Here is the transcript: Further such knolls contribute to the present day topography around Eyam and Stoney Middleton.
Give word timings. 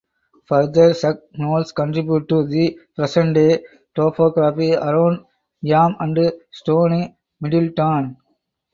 Further 0.45 0.95
such 0.95 1.17
knolls 1.37 1.73
contribute 1.73 2.27
to 2.29 2.47
the 2.47 2.75
present 2.95 3.35
day 3.35 3.63
topography 3.93 4.73
around 4.73 5.25
Eyam 5.63 5.95
and 5.99 6.31
Stoney 6.51 7.15
Middleton. 7.39 8.17